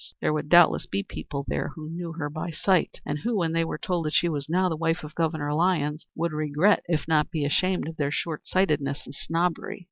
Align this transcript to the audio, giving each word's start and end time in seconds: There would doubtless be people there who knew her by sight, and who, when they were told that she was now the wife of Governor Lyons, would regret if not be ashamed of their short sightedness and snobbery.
There 0.19 0.33
would 0.33 0.49
doubtless 0.49 0.87
be 0.87 1.03
people 1.03 1.45
there 1.47 1.73
who 1.75 1.87
knew 1.91 2.13
her 2.13 2.27
by 2.27 2.49
sight, 2.49 2.99
and 3.05 3.19
who, 3.19 3.37
when 3.37 3.51
they 3.51 3.63
were 3.63 3.77
told 3.77 4.07
that 4.07 4.15
she 4.15 4.27
was 4.29 4.49
now 4.49 4.67
the 4.67 4.75
wife 4.75 5.03
of 5.03 5.13
Governor 5.13 5.53
Lyons, 5.53 6.07
would 6.15 6.33
regret 6.33 6.81
if 6.87 7.07
not 7.07 7.29
be 7.29 7.45
ashamed 7.45 7.87
of 7.87 7.97
their 7.97 8.09
short 8.09 8.47
sightedness 8.47 9.05
and 9.05 9.13
snobbery. 9.13 9.79